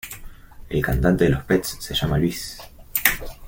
[0.67, 2.57] El cantante de los Pets se llama Luís.